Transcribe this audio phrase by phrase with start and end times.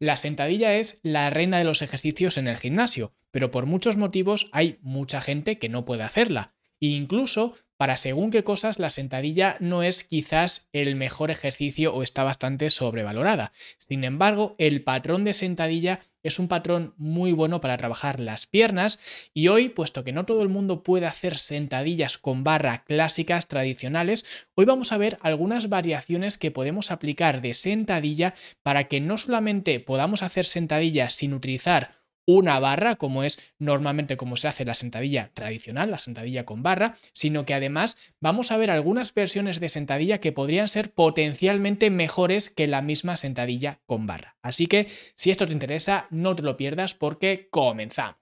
[0.00, 4.48] La sentadilla es la reina de los ejercicios en el gimnasio, pero por muchos motivos
[4.52, 6.54] hay mucha gente que no puede hacerla.
[6.80, 12.02] E incluso para según qué cosas la sentadilla no es quizás el mejor ejercicio o
[12.02, 13.52] está bastante sobrevalorada.
[13.78, 18.98] Sin embargo, el patrón de sentadilla es un patrón muy bueno para trabajar las piernas
[19.32, 24.26] y hoy, puesto que no todo el mundo puede hacer sentadillas con barra clásicas tradicionales,
[24.56, 28.34] hoy vamos a ver algunas variaciones que podemos aplicar de sentadilla
[28.64, 31.97] para que no solamente podamos hacer sentadillas sin utilizar
[32.28, 36.94] una barra, como es normalmente como se hace la sentadilla tradicional, la sentadilla con barra,
[37.14, 42.50] sino que además vamos a ver algunas versiones de sentadilla que podrían ser potencialmente mejores
[42.50, 44.36] que la misma sentadilla con barra.
[44.42, 48.18] Así que si esto te interesa, no te lo pierdas porque comenzamos.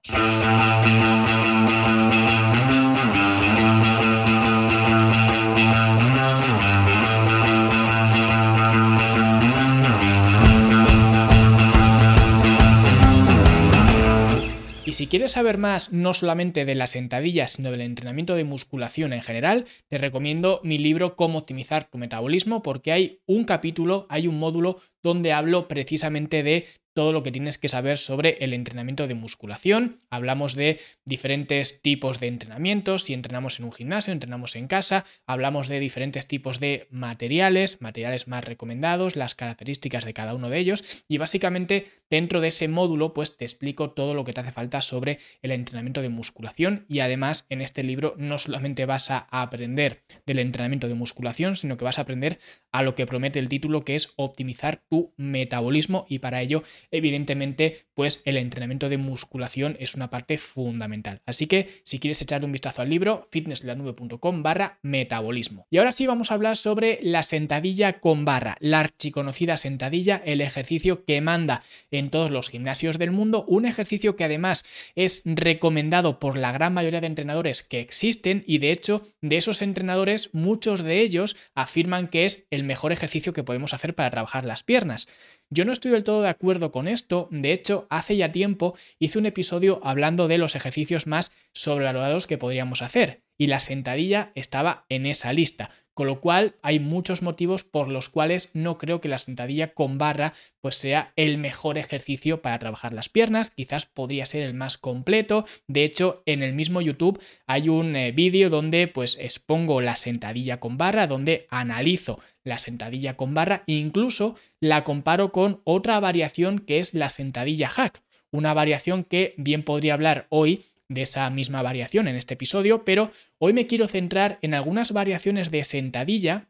[14.97, 19.21] Si quieres saber más no solamente de las sentadillas, sino del entrenamiento de musculación en
[19.21, 24.39] general, te recomiendo mi libro Cómo optimizar tu metabolismo, porque hay un capítulo, hay un
[24.39, 26.65] módulo donde hablo precisamente de
[26.97, 29.99] todo lo que tienes que saber sobre el entrenamiento de musculación.
[30.09, 35.69] Hablamos de diferentes tipos de entrenamientos, si entrenamos en un gimnasio, entrenamos en casa, hablamos
[35.69, 41.05] de diferentes tipos de materiales, materiales más recomendados, las características de cada uno de ellos
[41.07, 44.81] y básicamente dentro de ese módulo pues te explico todo lo que te hace falta
[44.81, 50.03] sobre el entrenamiento de musculación y además en este libro no solamente vas a aprender
[50.25, 52.39] del entrenamiento de musculación, sino que vas a aprender
[52.73, 57.87] a lo que promete el título que es optimizar tu metabolismo y para ello evidentemente,
[57.95, 61.21] pues el entrenamiento de musculación es una parte fundamental.
[61.27, 65.67] Así que si quieres echar un vistazo al libro, fitnesslanube.com barra metabolismo.
[65.71, 70.41] Y ahora sí vamos a hablar sobre la sentadilla con barra, la archiconocida sentadilla, el
[70.41, 74.65] ejercicio que manda en todos los gimnasios del mundo, un ejercicio que además
[74.95, 79.63] es recomendado por la gran mayoría de entrenadores que existen y de hecho de esos
[79.63, 84.45] entrenadores muchos de ellos afirman que es el mejor ejercicio que podemos hacer para trabajar
[84.45, 85.09] las piernas.
[85.49, 89.19] Yo no estoy del todo de acuerdo con esto, de hecho, hace ya tiempo hice
[89.19, 94.87] un episodio hablando de los ejercicios más sobrevalorados que podríamos hacer, y la sentadilla estaba
[94.89, 95.71] en esa lista.
[95.97, 99.97] Con lo cual hay muchos motivos por los cuales no creo que la sentadilla con
[99.97, 104.77] barra pues sea el mejor ejercicio para trabajar las piernas, quizás podría ser el más
[104.77, 105.47] completo.
[105.67, 110.61] De hecho, en el mismo YouTube hay un eh, vídeo donde pues expongo la sentadilla
[110.61, 113.65] con barra, donde analizo la sentadilla con barra.
[113.67, 119.33] E incluso la comparo con otra variación que es la sentadilla hack, una variación que
[119.39, 123.89] bien podría hablar hoy de esa misma variación en este episodio, pero hoy me quiero
[123.89, 126.49] centrar en algunas variaciones de sentadilla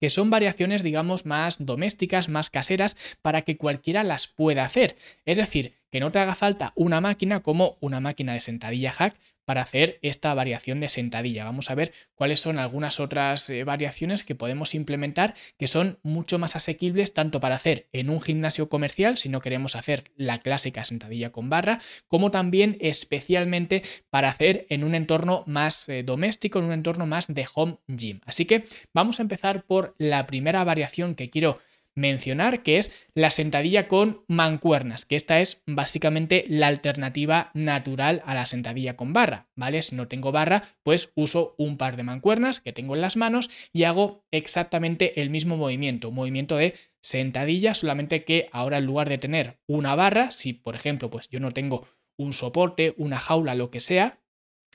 [0.00, 4.96] que son variaciones, digamos, más domésticas, más caseras, para que cualquiera las pueda hacer.
[5.24, 9.16] Es decir, que no te haga falta una máquina como una máquina de sentadilla hack
[9.48, 11.46] para hacer esta variación de sentadilla.
[11.46, 16.38] Vamos a ver cuáles son algunas otras eh, variaciones que podemos implementar que son mucho
[16.38, 20.84] más asequibles tanto para hacer en un gimnasio comercial si no queremos hacer la clásica
[20.84, 26.66] sentadilla con barra, como también especialmente para hacer en un entorno más eh, doméstico, en
[26.66, 28.20] un entorno más de home gym.
[28.26, 31.58] Así que vamos a empezar por la primera variación que quiero
[31.98, 38.34] mencionar, que es la sentadilla con mancuernas, que esta es básicamente la alternativa natural a
[38.34, 39.82] la sentadilla con barra, ¿vale?
[39.82, 43.50] Si no tengo barra, pues uso un par de mancuernas que tengo en las manos
[43.72, 49.18] y hago exactamente el mismo movimiento, movimiento de sentadilla, solamente que ahora en lugar de
[49.18, 53.70] tener una barra, si por ejemplo, pues yo no tengo un soporte, una jaula, lo
[53.70, 54.20] que sea,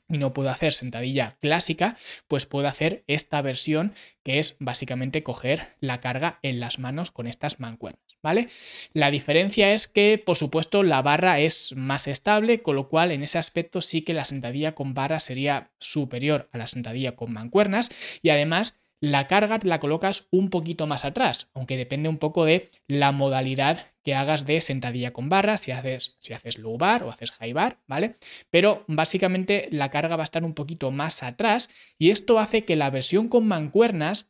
[0.08, 1.98] y no puedo hacer sentadilla clásica,
[2.28, 3.94] pues puedo hacer esta versión
[4.24, 8.48] que es básicamente coger la carga en las manos con estas mancuernas, ¿vale?
[8.94, 13.24] La diferencia es que, por supuesto, la barra es más estable, con lo cual en
[13.24, 17.90] ese aspecto sí que la sentadilla con barra sería superior a la sentadilla con mancuernas
[18.22, 22.72] y además la carga la colocas un poquito más atrás, aunque depende un poco de
[22.88, 27.32] la modalidad que hagas de sentadilla con barra, si haces, si haces low o haces
[27.32, 28.16] high bar, ¿vale?
[28.50, 32.76] Pero básicamente la carga va a estar un poquito más atrás y esto hace que
[32.76, 34.28] la versión con mancuernas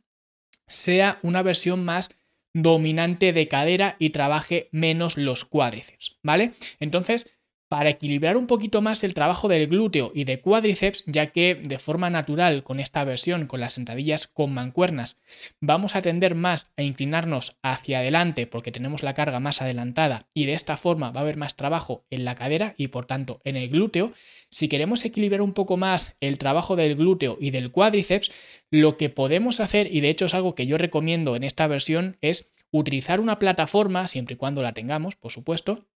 [0.68, 2.12] sea una versión más
[2.54, 6.52] dominante de cadera y trabaje menos los cuádriceps, ¿vale?
[6.80, 7.36] Entonces,
[7.74, 11.80] para equilibrar un poquito más el trabajo del glúteo y de cuádriceps, ya que de
[11.80, 15.20] forma natural con esta versión, con las sentadillas con mancuernas,
[15.60, 20.46] vamos a tender más a inclinarnos hacia adelante porque tenemos la carga más adelantada y
[20.46, 23.56] de esta forma va a haber más trabajo en la cadera y por tanto en
[23.56, 24.14] el glúteo.
[24.52, 28.30] Si queremos equilibrar un poco más el trabajo del glúteo y del cuádriceps,
[28.70, 32.18] lo que podemos hacer, y de hecho es algo que yo recomiendo en esta versión,
[32.22, 35.88] es utilizar una plataforma, siempre y cuando la tengamos, por supuesto,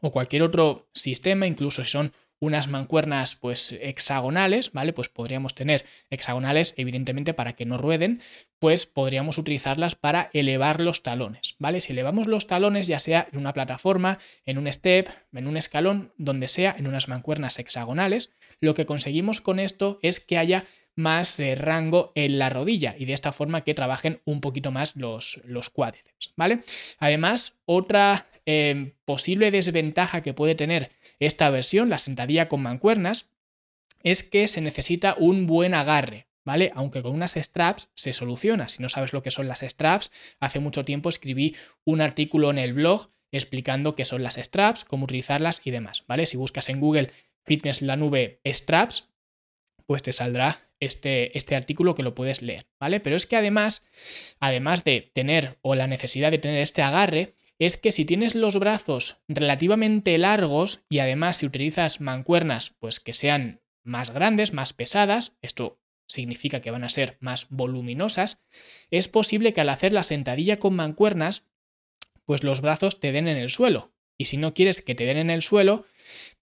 [0.00, 4.92] o cualquier otro sistema, incluso si son unas mancuernas pues hexagonales, ¿vale?
[4.94, 8.22] Pues podríamos tener hexagonales evidentemente para que no rueden,
[8.58, 11.82] pues podríamos utilizarlas para elevar los talones, ¿vale?
[11.82, 16.12] Si elevamos los talones ya sea en una plataforma, en un step, en un escalón,
[16.16, 20.64] donde sea, en unas mancuernas hexagonales, lo que conseguimos con esto es que haya
[20.96, 24.96] más eh, rango en la rodilla y de esta forma que trabajen un poquito más
[24.96, 26.60] los, los cuádriceps, ¿vale?
[26.98, 33.30] Además, otra eh, posible desventaja que puede tener esta versión, la sentadilla con mancuernas,
[34.02, 36.72] es que se necesita un buen agarre, ¿vale?
[36.74, 38.68] Aunque con unas straps se soluciona.
[38.68, 40.10] Si no sabes lo que son las straps,
[40.40, 45.04] hace mucho tiempo escribí un artículo en el blog explicando qué son las straps, cómo
[45.04, 46.26] utilizarlas y demás, ¿vale?
[46.26, 47.10] Si buscas en Google
[47.44, 49.08] Fitness la nube straps,
[49.86, 53.00] pues te saldrá este, este, artículo que lo puedes leer, ¿vale?
[53.00, 53.84] Pero es que además,
[54.40, 58.58] además de tener o la necesidad de tener este agarre, es que si tienes los
[58.58, 65.36] brazos relativamente largos y además si utilizas mancuernas pues que sean más grandes, más pesadas,
[65.42, 65.78] esto
[66.08, 68.42] significa que van a ser más voluminosas,
[68.90, 71.46] es posible que al hacer la sentadilla con mancuernas
[72.24, 73.92] pues los brazos te den en el suelo.
[74.16, 75.84] Y si no quieres que te den en el suelo,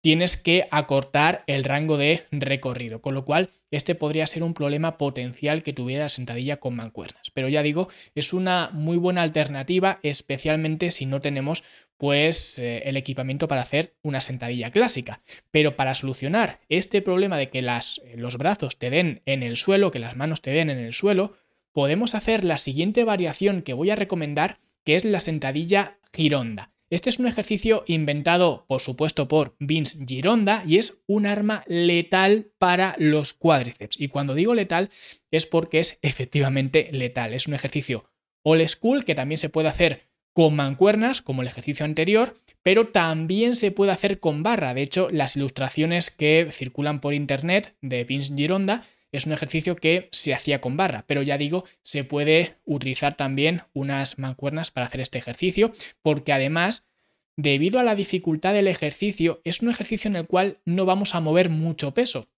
[0.01, 4.97] tienes que acortar el rango de recorrido, con lo cual este podría ser un problema
[4.99, 7.31] potencial que tuviera la sentadilla con mancuernas.
[7.35, 11.65] Pero ya digo, es una muy buena alternativa, especialmente si no tenemos
[11.97, 15.21] pues eh, el equipamiento para hacer una sentadilla clásica.
[15.51, 19.91] Pero para solucionar este problema de que las, los brazos te den en el suelo,
[19.91, 21.37] que las manos te den en el suelo,
[21.73, 26.71] podemos hacer la siguiente variación que voy a recomendar, que es la sentadilla gironda.
[26.91, 32.51] Este es un ejercicio inventado, por supuesto, por Vince Gironda y es un arma letal
[32.59, 34.01] para los cuádriceps.
[34.01, 34.89] Y cuando digo letal
[35.31, 37.35] es porque es efectivamente letal.
[37.35, 38.11] Es un ejercicio
[38.43, 43.55] old school que también se puede hacer con mancuernas, como el ejercicio anterior, pero también
[43.55, 44.73] se puede hacer con barra.
[44.73, 50.09] De hecho, las ilustraciones que circulan por internet de Vince Gironda es un ejercicio que
[50.13, 55.01] se hacía con barra, pero ya digo, se puede utilizar también unas mancuernas para hacer
[55.01, 55.73] este ejercicio,
[56.03, 56.89] porque además,
[57.37, 61.21] debido a la dificultad del ejercicio, es un ejercicio en el cual no vamos a
[61.21, 62.29] mover mucho peso.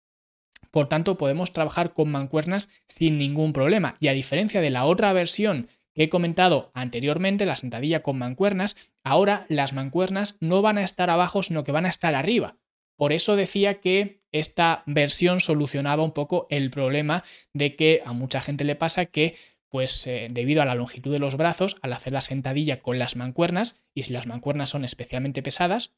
[0.71, 3.97] Por tanto, podemos trabajar con mancuernas sin ningún problema.
[3.99, 8.77] Y a diferencia de la otra versión que he comentado anteriormente, la sentadilla con mancuernas,
[9.03, 12.57] ahora las mancuernas no van a estar abajo, sino que van a estar arriba.
[12.97, 18.41] Por eso decía que esta versión solucionaba un poco el problema de que a mucha
[18.41, 19.37] gente le pasa que
[19.71, 23.15] pues eh, debido a la longitud de los brazos, al hacer la sentadilla con las
[23.15, 25.95] mancuernas, y si las mancuernas son especialmente pesadas,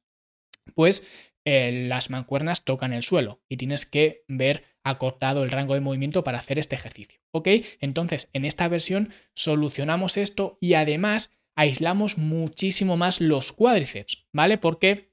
[0.74, 1.06] pues
[1.44, 6.22] eh, las mancuernas tocan el suelo y tienes que ver acortado el rango de movimiento
[6.22, 7.20] para hacer este ejercicio.
[7.32, 7.48] ¿Ok?
[7.80, 14.58] Entonces, en esta versión solucionamos esto y además aislamos muchísimo más los cuádriceps, ¿vale?
[14.58, 15.12] Porque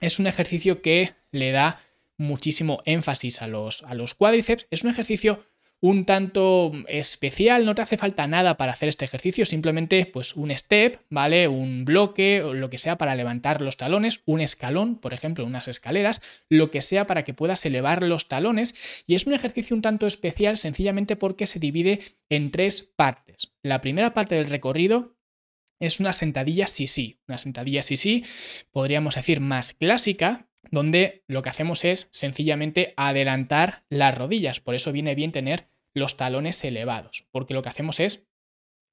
[0.00, 1.80] es un ejercicio que le da
[2.18, 4.66] muchísimo énfasis a los, a los cuádriceps.
[4.70, 5.40] Es un ejercicio
[5.80, 10.56] un tanto especial, no te hace falta nada para hacer este ejercicio, simplemente pues un
[10.56, 11.46] step, ¿vale?
[11.46, 16.20] Un bloque lo que sea para levantar los talones, un escalón, por ejemplo, unas escaleras,
[16.48, 20.06] lo que sea para que puedas elevar los talones y es un ejercicio un tanto
[20.06, 23.52] especial sencillamente porque se divide en tres partes.
[23.62, 25.16] La primera parte del recorrido
[25.80, 28.24] es una sentadilla sí sí, una sentadilla sí sí,
[28.72, 34.92] podríamos decir más clásica, donde lo que hacemos es sencillamente adelantar las rodillas, por eso
[34.92, 38.26] viene bien tener los talones elevados, porque lo que hacemos es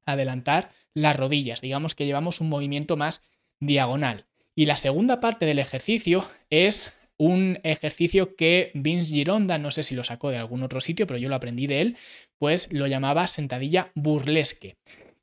[0.05, 3.21] adelantar las rodillas, digamos que llevamos un movimiento más
[3.59, 4.25] diagonal.
[4.55, 9.95] Y la segunda parte del ejercicio es un ejercicio que Vince Gironda, no sé si
[9.95, 11.97] lo sacó de algún otro sitio, pero yo lo aprendí de él,
[12.37, 14.77] pues lo llamaba sentadilla burlesque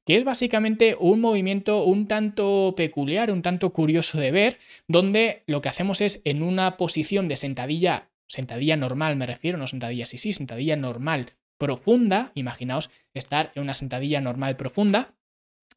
[0.04, 5.60] que es básicamente un movimiento un tanto peculiar, un tanto curioso de ver, donde lo
[5.60, 10.18] que hacemos es en una posición de sentadilla, sentadilla normal me refiero, no sentadilla sí,
[10.18, 15.14] sí, sentadilla normal profunda, imaginaos estar en una sentadilla normal profunda,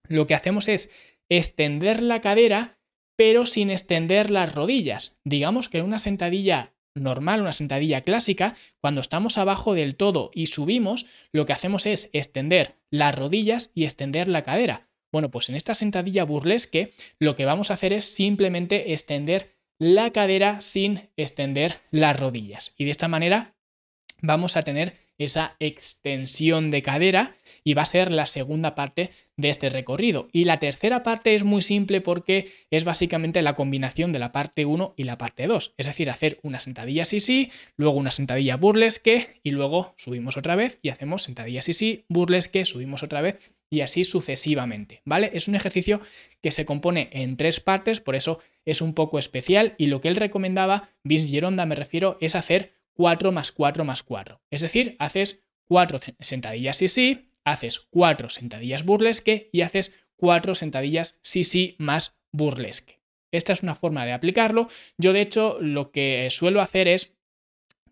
[0.07, 0.91] lo que hacemos es
[1.29, 2.77] extender la cadera,
[3.15, 5.17] pero sin extender las rodillas.
[5.23, 11.05] Digamos que una sentadilla normal, una sentadilla clásica, cuando estamos abajo del todo y subimos,
[11.31, 14.87] lo que hacemos es extender las rodillas y extender la cadera.
[15.11, 20.11] Bueno, pues en esta sentadilla burlesque lo que vamos a hacer es simplemente extender la
[20.11, 22.73] cadera sin extender las rodillas.
[22.77, 23.55] Y de esta manera
[24.21, 29.49] vamos a tener esa extensión de cadera y va a ser la segunda parte de
[29.49, 30.27] este recorrido.
[30.31, 34.65] Y la tercera parte es muy simple porque es básicamente la combinación de la parte
[34.65, 35.73] 1 y la parte 2.
[35.77, 40.55] Es decir, hacer una sentadilla sí sí, luego una sentadilla burlesque y luego subimos otra
[40.55, 43.37] vez y hacemos sentadilla sí sí, burlesque, subimos otra vez
[43.69, 45.31] y así sucesivamente, ¿vale?
[45.33, 45.99] Es un ejercicio
[46.41, 50.07] que se compone en tres partes, por eso es un poco especial y lo que
[50.07, 54.41] él recomendaba, Vince Geronda me refiero, es hacer 4 más 4 más 4.
[54.49, 61.19] Es decir, haces 4 sentadillas sí sí, haces 4 sentadillas burlesque y haces 4 sentadillas
[61.21, 62.99] sí sí más burlesque.
[63.31, 64.69] Esta es una forma de aplicarlo.
[64.97, 67.15] Yo de hecho lo que suelo hacer es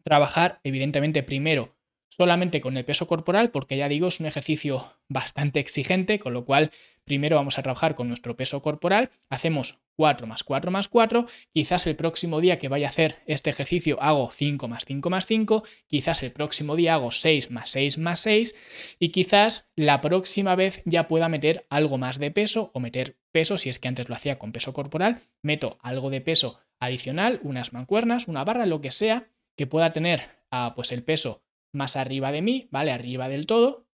[0.03, 1.72] trabajar evidentemente primero
[2.15, 6.45] solamente con el peso corporal, porque ya digo, es un ejercicio bastante exigente, con lo
[6.45, 6.71] cual
[7.03, 11.87] primero vamos a trabajar con nuestro peso corporal, hacemos 4 más 4 más 4, quizás
[11.87, 15.63] el próximo día que vaya a hacer este ejercicio hago 5 más 5 más 5,
[15.87, 18.55] quizás el próximo día hago 6 más 6 más 6
[18.99, 23.57] y quizás la próxima vez ya pueda meter algo más de peso o meter peso,
[23.57, 27.73] si es que antes lo hacía con peso corporal, meto algo de peso adicional, unas
[27.73, 31.42] mancuernas, una barra, lo que sea, que pueda tener ah, pues el peso
[31.73, 32.91] más arriba de mí, ¿vale?
[32.91, 33.87] Arriba del todo.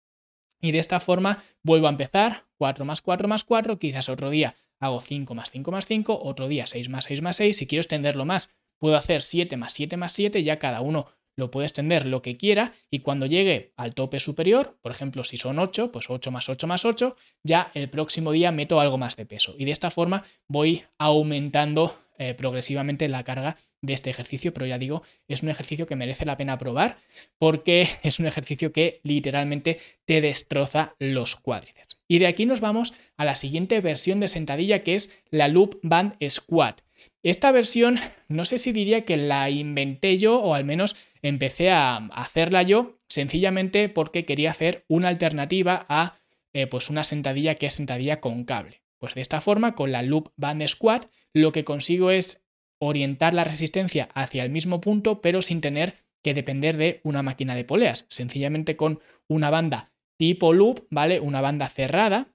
[0.59, 4.55] Y de esta forma vuelvo a empezar 4 más 4 más 4, quizás otro día
[4.79, 7.81] hago 5 más 5 más 5, otro día 6 más 6 más 6, si quiero
[7.81, 12.05] extenderlo más, puedo hacer 7 más 7 más 7, ya cada uno lo puede extender
[12.05, 16.09] lo que quiera y cuando llegue al tope superior, por ejemplo, si son 8, pues
[16.09, 19.65] 8 más 8 más 8, ya el próximo día meto algo más de peso y
[19.65, 25.03] de esta forma voy aumentando eh, progresivamente la carga de este ejercicio, pero ya digo,
[25.27, 26.97] es un ejercicio que merece la pena probar
[27.37, 31.97] porque es un ejercicio que literalmente te destroza los cuádriceps.
[32.07, 35.79] Y de aquí nos vamos a la siguiente versión de sentadilla que es la Loop
[35.83, 36.81] Band Squat.
[37.21, 41.97] Esta versión no sé si diría que la inventé yo o al menos empecé a
[42.13, 46.15] hacerla yo sencillamente porque quería hacer una alternativa a
[46.53, 48.81] eh, pues una sentadilla que es sentadilla con cable.
[48.99, 52.43] Pues de esta forma, con la Loop Band Squat, lo que consigo es
[52.79, 57.55] orientar la resistencia hacia el mismo punto, pero sin tener que depender de una máquina
[57.55, 58.05] de poleas.
[58.09, 61.19] Sencillamente con una banda tipo loop, ¿vale?
[61.19, 62.33] Una banda cerrada,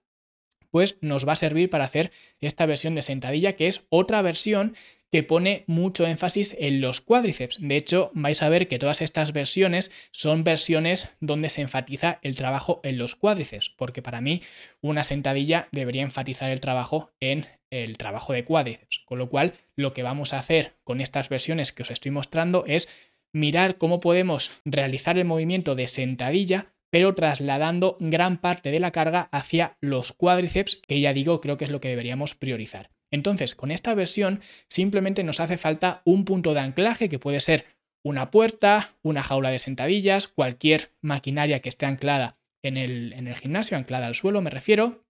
[0.73, 2.11] pues nos va a servir para hacer
[2.41, 4.75] esta versión de sentadilla, que es otra versión
[5.13, 7.59] que pone mucho énfasis en los cuádriceps.
[7.61, 12.35] De hecho, vais a ver que todas estas versiones son versiones donde se enfatiza el
[12.35, 14.41] trabajo en los cuádriceps, porque para mí
[14.81, 19.03] una sentadilla debería enfatizar el trabajo en el trabajo de cuádriceps.
[19.05, 22.65] Con lo cual, lo que vamos a hacer con estas versiones que os estoy mostrando
[22.67, 22.89] es
[23.35, 29.31] mirar cómo podemos realizar el movimiento de sentadilla pero trasladando gran parte de la carga
[29.33, 32.91] hacia los cuádriceps, que ya digo, creo que es lo que deberíamos priorizar.
[33.11, 37.65] Entonces, con esta versión simplemente nos hace falta un punto de anclaje que puede ser
[38.05, 43.37] una puerta, una jaula de sentadillas, cualquier maquinaria que esté anclada en el, en el
[43.37, 45.03] gimnasio, anclada al suelo me refiero,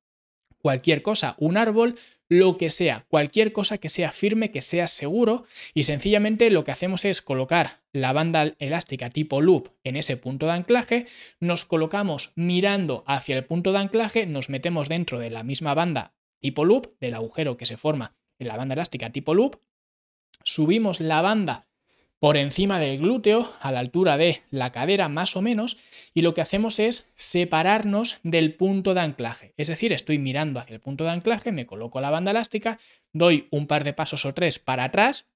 [0.59, 1.97] cualquier cosa, un árbol,
[2.33, 6.71] lo que sea, cualquier cosa que sea firme, que sea seguro y sencillamente lo que
[6.71, 11.07] hacemos es colocar la banda elástica tipo loop en ese punto de anclaje,
[11.41, 16.15] nos colocamos mirando hacia el punto de anclaje, nos metemos dentro de la misma banda
[16.41, 19.61] tipo loop, del agujero que se forma en la banda elástica tipo loop,
[20.43, 21.69] subimos la banda
[22.23, 25.79] por encima del glúteo, a la altura de la cadera más o menos,
[26.14, 29.55] y lo que hacemos es separarnos del punto de anclaje.
[29.57, 32.79] Es decir, estoy mirando hacia el punto de anclaje, me coloco la banda elástica,
[33.12, 35.33] doy un par de pasos o tres para atrás,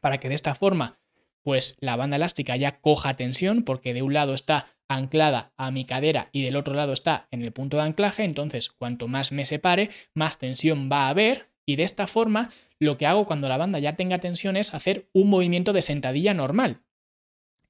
[0.00, 1.00] para que de esta forma,
[1.42, 5.84] pues la banda elástica ya coja tensión, porque de un lado está anclada a mi
[5.84, 9.46] cadera y del otro lado está en el punto de anclaje, entonces cuanto más me
[9.46, 13.56] separe, más tensión va a haber y de esta forma lo que hago cuando la
[13.56, 16.82] banda ya tenga tensión es hacer un movimiento de sentadilla normal.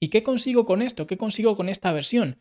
[0.01, 1.07] ¿Y qué consigo con esto?
[1.07, 2.41] ¿Qué consigo con esta versión?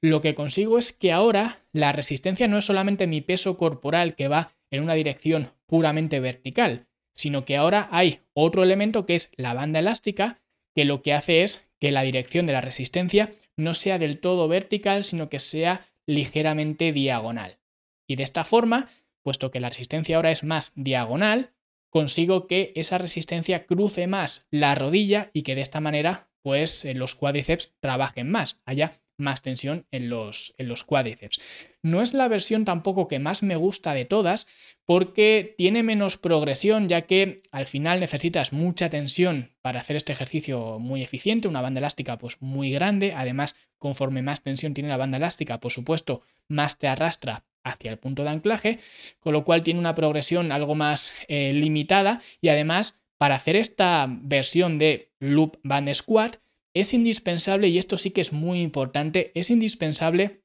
[0.00, 4.28] Lo que consigo es que ahora la resistencia no es solamente mi peso corporal que
[4.28, 9.54] va en una dirección puramente vertical, sino que ahora hay otro elemento que es la
[9.54, 10.40] banda elástica,
[10.74, 14.48] que lo que hace es que la dirección de la resistencia no sea del todo
[14.48, 17.58] vertical, sino que sea ligeramente diagonal.
[18.06, 18.88] Y de esta forma,
[19.26, 21.50] puesto que la resistencia ahora es más diagonal,
[21.90, 26.94] consigo que esa resistencia cruce más la rodilla y que de esta manera, pues eh,
[26.94, 31.40] los cuádriceps trabajen más, haya más tensión en los, en los cuádriceps.
[31.82, 34.46] No es la versión tampoco que más me gusta de todas
[34.84, 40.78] porque tiene menos progresión ya que al final necesitas mucha tensión para hacer este ejercicio
[40.78, 45.16] muy eficiente, una banda elástica pues muy grande, además conforme más tensión tiene la banda
[45.16, 48.78] elástica, por supuesto, más te arrastra hacia el punto de anclaje,
[49.20, 54.06] con lo cual tiene una progresión algo más eh, limitada y además para hacer esta
[54.08, 56.36] versión de loop band squat
[56.74, 60.42] es indispensable, y esto sí que es muy importante, es indispensable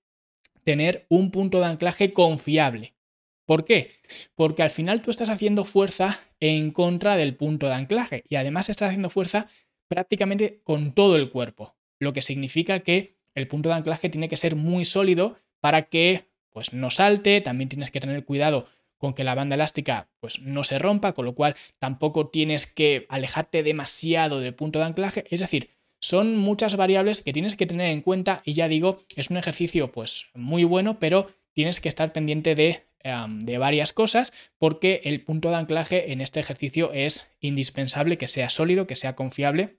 [0.63, 2.93] tener un punto de anclaje confiable.
[3.45, 3.91] ¿Por qué?
[4.35, 8.69] Porque al final tú estás haciendo fuerza en contra del punto de anclaje y además
[8.69, 9.47] estás haciendo fuerza
[9.89, 14.37] prácticamente con todo el cuerpo, lo que significa que el punto de anclaje tiene que
[14.37, 18.67] ser muy sólido para que pues no salte, también tienes que tener cuidado
[18.97, 23.07] con que la banda elástica pues no se rompa, con lo cual tampoco tienes que
[23.09, 27.91] alejarte demasiado del punto de anclaje, es decir, son muchas variables que tienes que tener
[27.91, 32.11] en cuenta y ya digo, es un ejercicio pues muy bueno, pero tienes que estar
[32.11, 38.17] pendiente de, de varias cosas porque el punto de anclaje en este ejercicio es indispensable
[38.17, 39.77] que sea sólido, que sea confiable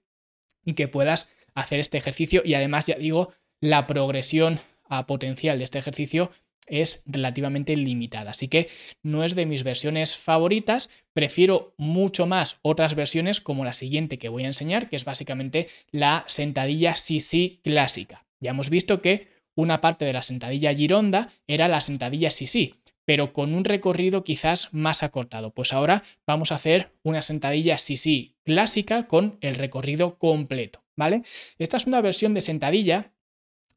[0.64, 5.64] y que puedas hacer este ejercicio y además ya digo, la progresión a potencial de
[5.64, 6.30] este ejercicio
[6.72, 8.30] es relativamente limitada.
[8.30, 8.68] Así que
[9.02, 14.30] no es de mis versiones favoritas, prefiero mucho más otras versiones como la siguiente que
[14.30, 18.24] voy a enseñar, que es básicamente la sentadilla CC clásica.
[18.40, 22.74] Ya hemos visto que una parte de la sentadilla gironda era la sentadilla CC,
[23.04, 25.50] pero con un recorrido quizás más acortado.
[25.50, 31.22] Pues ahora vamos a hacer una sentadilla CC clásica con el recorrido completo, ¿vale?
[31.58, 33.11] Esta es una versión de sentadilla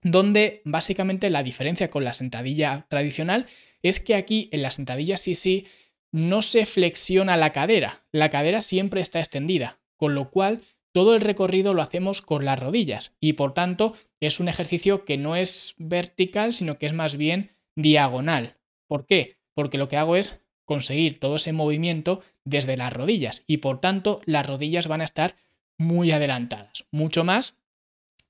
[0.06, 3.48] donde básicamente la diferencia con la sentadilla tradicional
[3.82, 5.66] es que aquí en la sentadilla sí sí
[6.12, 10.62] no se flexiona la cadera, la cadera siempre está extendida, con lo cual
[10.94, 15.18] todo el recorrido lo hacemos con las rodillas y por tanto es un ejercicio que
[15.18, 18.58] no es vertical, sino que es más bien diagonal.
[18.88, 19.40] ¿Por qué?
[19.56, 24.22] Porque lo que hago es conseguir todo ese movimiento desde las rodillas y por tanto
[24.26, 25.36] las rodillas van a estar
[25.80, 27.58] muy adelantadas, mucho más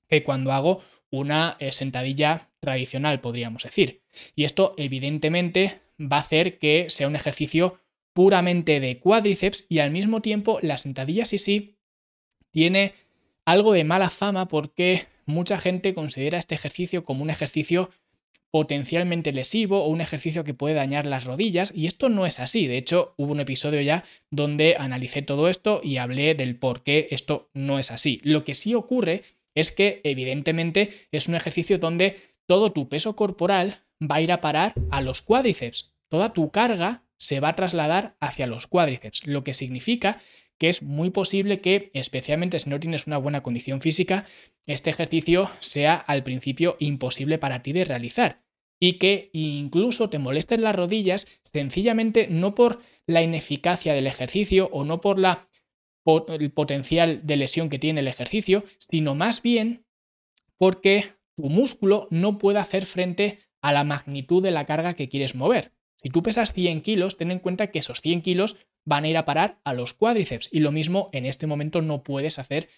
[0.08, 4.02] que cuando hago una eh, sentadilla tradicional, podríamos decir.
[4.34, 7.80] Y esto evidentemente va a hacer que sea un ejercicio
[8.12, 11.76] puramente de cuádriceps y al mismo tiempo la sentadilla sí sí
[12.50, 12.94] tiene
[13.44, 17.90] algo de mala fama porque mucha gente considera este ejercicio como un ejercicio
[18.50, 22.66] potencialmente lesivo o un ejercicio que puede dañar las rodillas y esto no es así.
[22.66, 27.08] De hecho, hubo un episodio ya donde analicé todo esto y hablé del por qué
[27.10, 28.20] esto no es así.
[28.22, 29.24] Lo que sí ocurre
[29.56, 34.40] es que evidentemente es un ejercicio donde todo tu peso corporal va a ir a
[34.40, 35.94] parar a los cuádriceps.
[36.08, 40.20] Toda tu carga se va a trasladar hacia los cuádriceps, lo que significa
[40.58, 44.24] que es muy posible que, especialmente si no tienes una buena condición física,
[44.66, 48.46] este ejercicio sea al principio imposible para ti de realizar
[48.78, 54.84] y que incluso te molesten las rodillas sencillamente no por la ineficacia del ejercicio o
[54.84, 55.48] no por la
[56.28, 59.84] el potencial de lesión que tiene el ejercicio, sino más bien
[60.58, 65.34] porque tu músculo no puede hacer frente a la magnitud de la carga que quieres
[65.34, 65.72] mover.
[65.96, 69.16] Si tú pesas 100 kilos, ten en cuenta que esos 100 kilos van a ir
[69.16, 72.68] a parar a los cuádriceps y lo mismo en este momento no puedes hacer,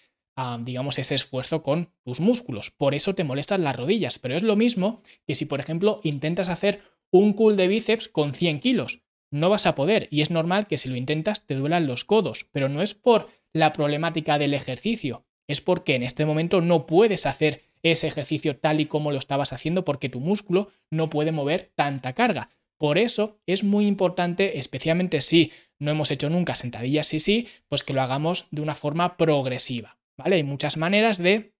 [0.61, 2.71] digamos, ese esfuerzo con tus músculos.
[2.71, 6.49] Por eso te molestan las rodillas, pero es lo mismo que si, por ejemplo, intentas
[6.49, 10.67] hacer un cool de bíceps con 100 kilos no vas a poder y es normal
[10.67, 14.53] que si lo intentas te duelan los codos, pero no es por la problemática del
[14.53, 19.17] ejercicio, es porque en este momento no puedes hacer ese ejercicio tal y como lo
[19.17, 22.49] estabas haciendo porque tu músculo no puede mover tanta carga.
[22.77, 27.83] Por eso es muy importante, especialmente si no hemos hecho nunca sentadillas y sí, pues
[27.83, 30.37] que lo hagamos de una forma progresiva, ¿vale?
[30.37, 31.53] Hay muchas maneras de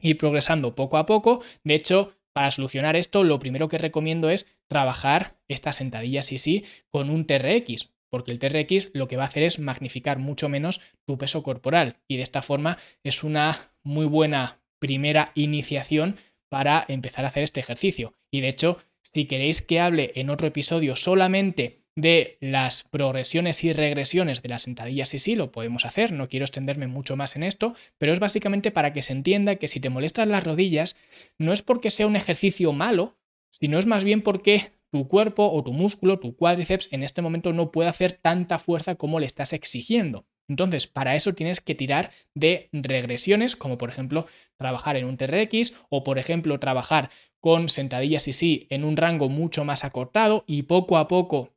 [0.00, 1.42] ir progresando poco a poco.
[1.64, 6.64] De hecho, para solucionar esto, lo primero que recomiendo es trabajar estas sentadillas y sí
[6.90, 10.80] con un TRX, porque el TRX lo que va a hacer es magnificar mucho menos
[11.06, 16.16] tu peso corporal y de esta forma es una muy buena primera iniciación
[16.48, 18.14] para empezar a hacer este ejercicio.
[18.30, 23.72] Y de hecho, si queréis que hable en otro episodio solamente de las progresiones y
[23.72, 27.42] regresiones de las sentadillas y sí, lo podemos hacer, no quiero extenderme mucho más en
[27.42, 30.96] esto, pero es básicamente para que se entienda que si te molestan las rodillas,
[31.38, 33.16] no es porque sea un ejercicio malo,
[33.50, 37.52] sino es más bien porque tu cuerpo o tu músculo, tu cuádriceps, en este momento
[37.52, 40.26] no puede hacer tanta fuerza como le estás exigiendo.
[40.48, 45.74] Entonces, para eso tienes que tirar de regresiones, como por ejemplo trabajar en un TRX
[45.90, 47.10] o por ejemplo trabajar
[47.40, 51.52] con sentadillas y sí en un rango mucho más acortado y poco a poco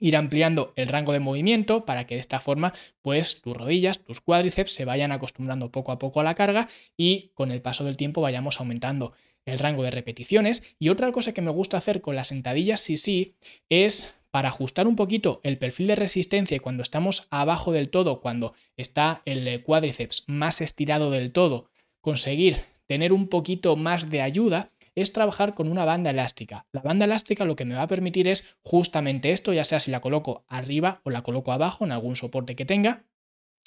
[0.00, 4.20] ir ampliando el rango de movimiento para que de esta forma pues tus rodillas, tus
[4.20, 7.96] cuádriceps se vayan acostumbrando poco a poco a la carga y con el paso del
[7.96, 9.12] tiempo vayamos aumentando
[9.44, 10.62] el rango de repeticiones.
[10.78, 13.36] Y otra cosa que me gusta hacer con las sentadillas sí sí
[13.68, 18.20] es para ajustar un poquito el perfil de resistencia y cuando estamos abajo del todo,
[18.20, 24.70] cuando está el cuádriceps más estirado del todo, conseguir tener un poquito más de ayuda,
[25.00, 26.66] es trabajar con una banda elástica.
[26.72, 29.90] La banda elástica lo que me va a permitir es justamente esto, ya sea si
[29.90, 33.04] la coloco arriba o la coloco abajo en algún soporte que tenga.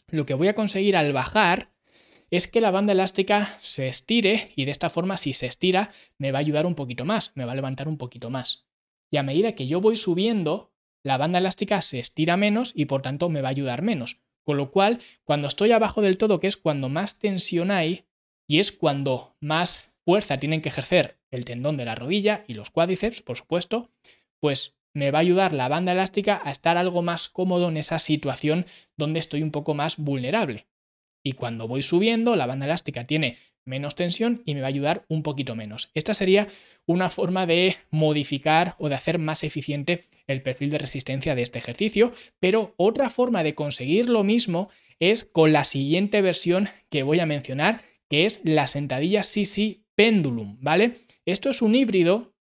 [0.08, 1.74] Lo que voy a conseguir al bajar
[2.30, 6.32] es que la banda elástica se estire y de esta forma si se estira me
[6.32, 8.66] va a ayudar un poquito más, me va a levantar un poquito más.
[9.12, 13.02] Y a medida que yo voy subiendo, la banda elástica se estira menos y por
[13.02, 14.22] tanto me va a ayudar menos.
[14.44, 18.06] Con lo cual, cuando estoy abajo del todo, que es cuando más tensión hay
[18.48, 22.70] y es cuando más fuerza tienen que ejercer el tendón de la rodilla y los
[22.70, 23.90] cuádriceps, por supuesto,
[24.40, 28.00] pues me va a ayudar la banda elástica a estar algo más cómodo en esa
[28.00, 30.68] situación donde estoy un poco más vulnerable.
[31.24, 35.06] Y cuando voy subiendo, la banda elástica tiene menos tensión y me va a ayudar
[35.08, 35.90] un poquito menos.
[35.94, 36.48] Esta sería
[36.86, 41.60] una forma de modificar o de hacer más eficiente el perfil de resistencia de este
[41.60, 47.20] ejercicio, pero otra forma de conseguir lo mismo es con la siguiente versión que voy
[47.20, 50.98] a mencionar, que es la sentadilla CC Pendulum, ¿vale?
[51.26, 52.34] Esto es un híbrido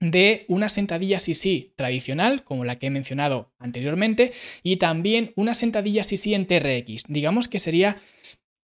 [0.00, 4.32] de una sentadilla CC tradicional, como la que he mencionado anteriormente,
[4.62, 7.04] y también una sentadilla CC en TRX.
[7.08, 7.96] Digamos que sería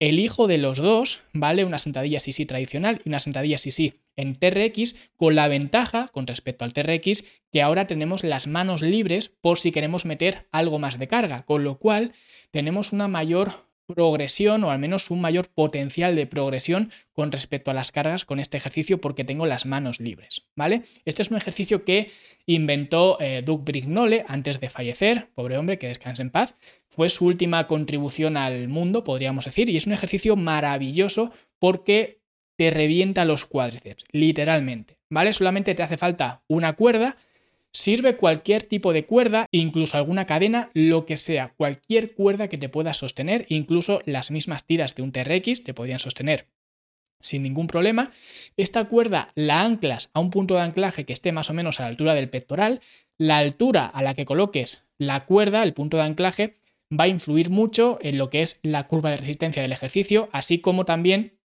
[0.00, 1.64] el hijo de los dos, ¿vale?
[1.64, 6.64] Una sentadilla CC tradicional y una sentadilla CC en TRX, con la ventaja con respecto
[6.64, 11.08] al TRX que ahora tenemos las manos libres por si queremos meter algo más de
[11.08, 12.12] carga, con lo cual
[12.50, 17.75] tenemos una mayor progresión o al menos un mayor potencial de progresión con respecto a
[17.75, 20.83] las cargas con este ejercicio porque tengo las manos libres, ¿vale?
[21.05, 22.11] Este es un ejercicio que
[22.47, 26.55] inventó eh, Doug Brignole antes de fallecer, pobre hombre, que descanse en paz.
[26.88, 32.23] Fue su última contribución al mundo, podríamos decir, y es un ejercicio maravilloso porque
[32.57, 35.33] te revienta los cuádriceps, literalmente, ¿vale?
[35.33, 37.16] Solamente te hace falta una cuerda
[37.76, 42.68] Sirve cualquier tipo de cuerda, incluso alguna cadena, lo que sea, cualquier cuerda que te
[42.68, 46.46] pueda sostener, incluso las mismas tiras de un TRX te podrían sostener
[47.20, 48.12] sin ningún problema.
[48.56, 51.84] Esta cuerda la anclas a un punto de anclaje que esté más o menos a
[51.84, 52.80] la altura del pectoral.
[53.18, 56.58] La altura a la que coloques la cuerda, el punto de anclaje,
[56.92, 60.60] va a influir mucho en lo que es la curva de resistencia del ejercicio, así
[60.60, 61.40] como también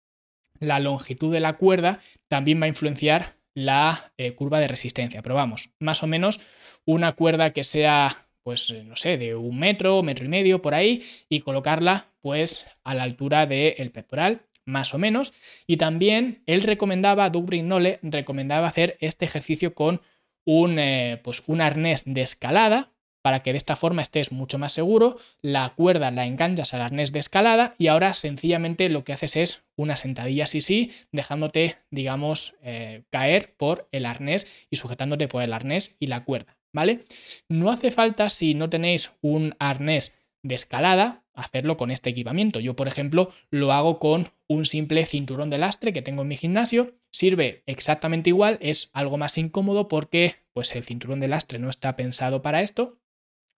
[0.58, 5.22] la longitud de la cuerda también va a influenciar la eh, curva de resistencia.
[5.22, 6.40] Pero vamos, más o menos
[6.84, 10.74] una cuerda que sea, pues, eh, no sé, de un metro, metro y medio por
[10.74, 15.32] ahí, y colocarla, pues, a la altura del pectoral, más o menos.
[15.66, 20.02] Y también él recomendaba, Doug Brignole recomendaba hacer este ejercicio con
[20.44, 22.92] un, eh, pues, un arnés de escalada,
[23.26, 25.18] para que de esta forma estés mucho más seguro.
[25.42, 29.64] La cuerda la enganchas al arnés de escalada y ahora sencillamente lo que haces es
[29.74, 35.52] una sentadilla así sí, dejándote, digamos, eh, caer por el arnés y sujetándote por el
[35.52, 37.00] arnés y la cuerda, ¿vale?
[37.48, 42.60] No hace falta si no tenéis un arnés de escalada, hacerlo con este equipamiento.
[42.60, 46.36] Yo, por ejemplo, lo hago con un simple cinturón de lastre que tengo en mi
[46.36, 46.94] gimnasio.
[47.10, 51.96] Sirve exactamente igual, es algo más incómodo porque pues el cinturón de lastre no está
[51.96, 53.00] pensado para esto,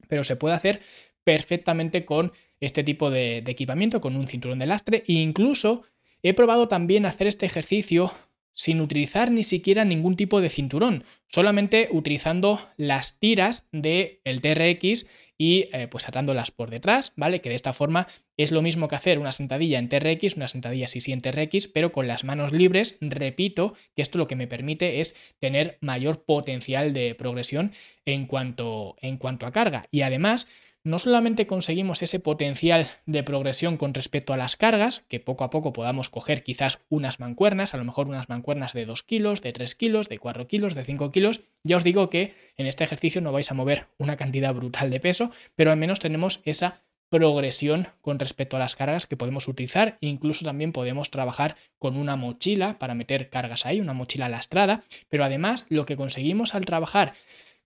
[0.07, 0.81] pero se puede hacer
[1.25, 5.05] perfectamente con este tipo de, equipamiento, con un cinturón de lastre.
[5.07, 5.83] E incluso
[6.23, 8.13] he probado también hacer este ejercicio
[8.59, 15.07] sin utilizar ni siquiera ningún tipo de cinturón, solamente utilizando las tiras del TRX
[15.39, 17.41] y eh, pues atándolas por detrás, ¿vale?
[17.41, 20.87] Que de esta forma es lo mismo que hacer una sentadilla en TRX, una sentadilla
[20.87, 24.99] así en TRX, pero con las manos libres, repito, que esto lo que me permite
[24.99, 27.71] es tener mayor potencial de progresión
[28.07, 29.87] en cuanto, en cuanto a carga.
[29.93, 30.49] Y además,
[30.85, 35.51] no solamente conseguimos ese potencial de progresión con respecto a las cargas, que poco a
[35.51, 39.53] poco podamos coger quizás unas mancuernas, a lo mejor unas mancuernas de 2 kilos, de
[39.53, 41.41] 3 kilos, de 4 kilos, de 5 kilos.
[41.65, 45.01] Ya os digo que en este ejercicio no vais a mover una cantidad brutal de
[45.01, 49.97] peso, pero al menos tenemos esa progresión con respecto a las cargas que podemos utilizar.
[50.01, 54.83] Incluso también podemos trabajar con una mochila para meter cargas ahí, una mochila lastrada.
[55.09, 57.15] Pero además lo que conseguimos al trabajar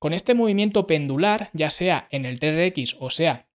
[0.03, 3.47] con este movimiento pendular, ya sea en el TRX o sea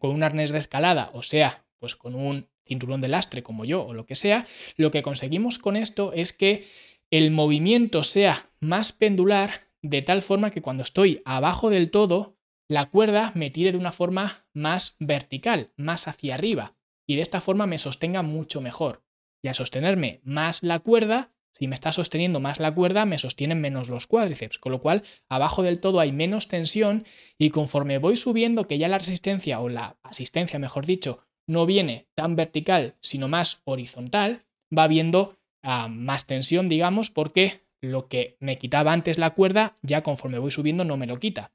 [0.00, 3.86] con un arnés de escalada o sea pues con un cinturón de lastre como yo
[3.86, 6.66] o lo que sea, lo que conseguimos con esto es que
[7.12, 12.86] el movimiento sea más pendular de tal forma que cuando estoy abajo del todo, la
[12.86, 16.74] cuerda me tire de una forma más vertical, más hacia arriba,
[17.06, 19.04] y de esta forma me sostenga mucho mejor.
[19.40, 23.62] Y al sostenerme más la cuerda, si me está sosteniendo más la cuerda, me sostienen
[23.62, 27.06] menos los cuádriceps, con lo cual abajo del todo hay menos tensión
[27.38, 32.08] y conforme voy subiendo, que ya la resistencia o la asistencia, mejor dicho, no viene
[32.14, 34.44] tan vertical, sino más horizontal,
[34.76, 40.02] va habiendo ah, más tensión, digamos, porque lo que me quitaba antes la cuerda, ya
[40.02, 41.52] conforme voy subiendo no me lo quita.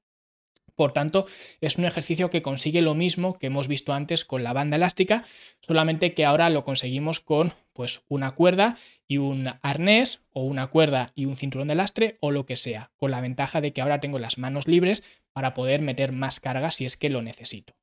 [0.82, 1.28] Por tanto,
[1.62, 5.26] es un ejercicio que consigue lo mismo que hemos visto antes con la banda elástica,
[5.60, 11.12] solamente que ahora lo conseguimos con pues una cuerda y un arnés o una cuerda
[11.14, 14.00] y un cinturón de lastre o lo que sea, con la ventaja de que ahora
[14.00, 17.76] tengo las manos libres para poder meter más carga si es que lo necesito.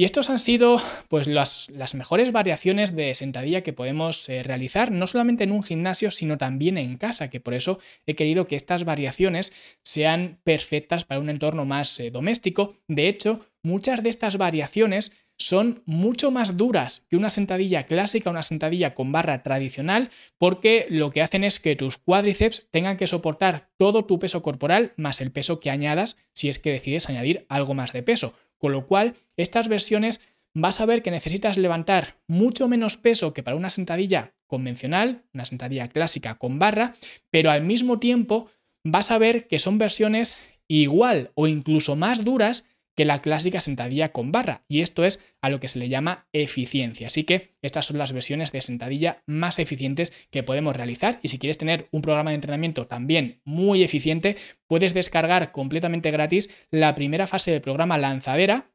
[0.00, 5.08] Y estos han sido pues, las, mejores variaciones de sentadilla que podemos eh, realizar, no
[5.08, 8.84] solamente en un gimnasio, sino también en casa, que por eso he querido que estas
[8.84, 12.76] variaciones sean perfectas para un entorno más eh, doméstico.
[12.86, 18.44] De hecho, muchas de estas variaciones son mucho más duras que una sentadilla clásica, una
[18.44, 23.70] sentadilla con barra tradicional, porque lo que hacen es que tus cuádriceps tengan que soportar
[23.76, 27.74] todo tu peso corporal más el peso que añadas si es que decides añadir algo
[27.74, 28.34] más de peso.
[28.58, 30.20] Con lo cual, estas versiones
[30.54, 35.44] vas a ver que necesitas levantar mucho menos peso que para una sentadilla convencional, una
[35.44, 36.94] sentadilla clásica con barra,
[37.30, 38.50] pero al mismo tiempo
[38.84, 42.66] vas a ver que son versiones igual o incluso más duras
[42.98, 46.26] que la clásica sentadilla con barra, y esto es a lo que se le llama
[46.32, 47.06] eficiencia.
[47.06, 51.38] Así que estas son las versiones de sentadilla más eficientes que podemos realizar y si
[51.38, 57.28] quieres tener un programa de entrenamiento también muy eficiente, puedes descargar completamente gratis la primera
[57.28, 58.72] fase del programa lanzadera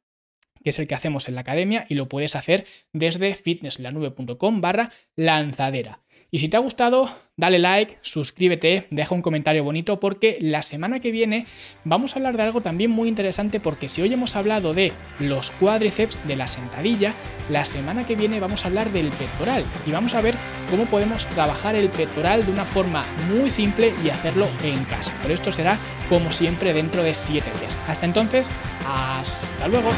[0.63, 4.89] que es el que hacemos en la academia y lo puedes hacer desde fitnesslanube.com barra
[5.17, 5.99] lanzadera.
[6.33, 10.99] Y si te ha gustado, dale like, suscríbete, deja un comentario bonito porque la semana
[10.99, 11.45] que viene
[11.83, 15.51] vamos a hablar de algo también muy interesante porque si hoy hemos hablado de los
[15.51, 17.13] cuádriceps, de la sentadilla,
[17.51, 20.33] la semana que viene vamos a hablar del pectoral y vamos a ver
[20.71, 25.13] cómo podemos trabajar el pectoral de una forma muy simple y hacerlo en casa.
[25.21, 25.77] Pero esto será
[26.09, 27.77] como siempre dentro de 7 días.
[27.87, 28.51] Hasta entonces,
[28.87, 29.91] hasta luego.